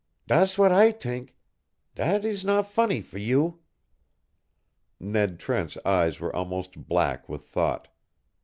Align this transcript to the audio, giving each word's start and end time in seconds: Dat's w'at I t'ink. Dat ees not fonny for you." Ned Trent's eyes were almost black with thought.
Dat's 0.25 0.55
w'at 0.55 0.71
I 0.71 0.91
t'ink. 0.93 1.35
Dat 1.93 2.25
ees 2.25 2.43
not 2.43 2.65
fonny 2.65 3.01
for 3.01 3.19
you." 3.19 3.59
Ned 4.99 5.39
Trent's 5.39 5.77
eyes 5.85 6.19
were 6.19 6.35
almost 6.35 6.87
black 6.87 7.29
with 7.29 7.43
thought. 7.47 7.87